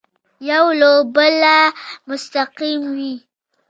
[0.49, 1.57] یو له بله
[2.09, 3.13] مستقل وي.